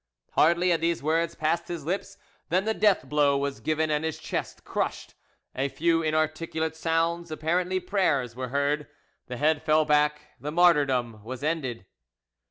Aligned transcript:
Hardly 0.31 0.69
had 0.71 0.81
these 0.81 1.03
words 1.03 1.35
passed 1.35 1.67
his 1.67 1.85
lips, 1.85 2.17
than 2.49 2.65
the 2.65 2.73
death 2.73 3.07
blow 3.07 3.37
was 3.37 3.59
given 3.59 3.91
and 3.91 4.03
his 4.03 4.17
chest 4.17 4.63
crushed; 4.65 5.13
a 5.53 5.69
few 5.69 6.01
inarticulate 6.01 6.75
sounds, 6.75 7.29
apparently 7.29 7.79
prayers, 7.79 8.35
were 8.35 8.49
heard; 8.49 8.87
the 9.27 9.37
head 9.37 9.61
fell 9.61 9.85
back, 9.85 10.21
the 10.39 10.49
martyrdom 10.51 11.23
was 11.23 11.43
ended. 11.43 11.85